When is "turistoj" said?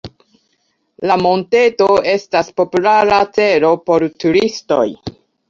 4.27-4.83